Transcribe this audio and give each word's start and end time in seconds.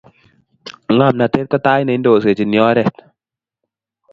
ngomnatet 0.95 1.45
ko 1.51 1.57
tait 1.65 1.85
neindoisechini 1.85 2.59
oret 2.69 2.95